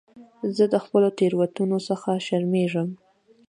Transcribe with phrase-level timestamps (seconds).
[0.55, 2.89] زه د خپلو تېروتنو څخه شرمېږم.